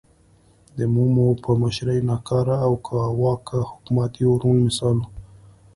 [0.77, 5.05] د مومو په مشرۍ ناکاره او کاواکه حکومت یو روڼ مثال و.